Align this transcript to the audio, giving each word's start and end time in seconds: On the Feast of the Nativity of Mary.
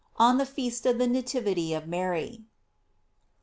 On 0.17 0.39
the 0.39 0.47
Feast 0.47 0.87
of 0.87 0.97
the 0.97 1.05
Nativity 1.05 1.75
of 1.75 1.87
Mary. 1.87 2.45